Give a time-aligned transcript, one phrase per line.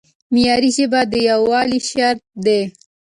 [0.33, 2.61] معیاري ژبه د یووالي شرط دی.